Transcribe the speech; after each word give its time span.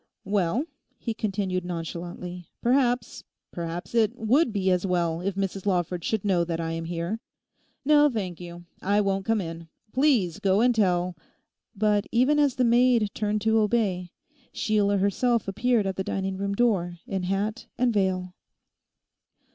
'Well,' 0.25 0.65
he 0.97 1.13
continued 1.13 1.63
nonchalantly, 1.63 2.47
'perhaps—perhaps 2.59 3.93
it—would 3.93 4.51
be 4.51 4.71
as 4.71 4.83
well 4.83 5.21
if 5.21 5.35
Mrs 5.35 5.67
Lawford 5.67 6.03
should 6.03 6.25
know 6.25 6.43
that 6.43 6.59
I 6.59 6.71
am 6.71 6.85
here. 6.85 7.19
No, 7.85 8.09
thank 8.09 8.39
you, 8.41 8.65
I 8.81 8.99
won't 8.99 9.25
come 9.25 9.39
in. 9.39 9.67
Please 9.93 10.39
go 10.39 10.59
and 10.61 10.73
tell—' 10.73 11.15
But 11.75 12.07
even 12.11 12.39
as 12.39 12.55
the 12.55 12.63
maid 12.65 13.11
turned 13.13 13.41
to 13.41 13.59
obey, 13.59 14.09
Sheila 14.51 14.97
herself 14.97 15.47
appeared 15.47 15.85
at 15.85 15.97
the 15.97 16.03
dining 16.03 16.35
room 16.35 16.55
door 16.55 16.97
in 17.05 17.21
hat 17.21 17.67
and 17.77 17.93
veil. 17.93 18.33